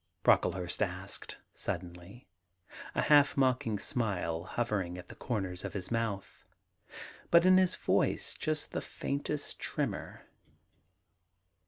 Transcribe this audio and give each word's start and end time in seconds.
'Brocklehurst 0.23 0.81
asked 0.81 1.37
suddenly, 1.53 2.25
a 2.95 3.03
half 3.03 3.37
mocking 3.37 3.77
smile 3.77 4.45
hovering 4.45 4.97
at 4.97 5.09
the 5.09 5.15
comers 5.15 5.63
of 5.63 5.73
his 5.73 5.91
mouth, 5.91 6.43
but 7.29 7.45
in 7.45 7.57
his 7.57 7.75
voice 7.75 8.33
just 8.33 8.71
the 8.71 8.81
faintest 8.81 9.59
tremor. 9.59 10.25